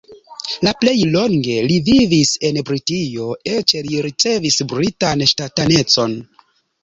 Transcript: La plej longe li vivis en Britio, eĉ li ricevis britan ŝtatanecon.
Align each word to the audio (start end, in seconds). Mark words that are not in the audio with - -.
La 0.67 0.71
plej 0.83 0.93
longe 1.15 1.57
li 1.71 1.75
vivis 1.89 2.31
en 2.49 2.55
Britio, 2.69 3.27
eĉ 3.57 3.73
li 3.89 4.01
ricevis 4.07 4.57
britan 4.73 5.21
ŝtatanecon. 5.33 6.17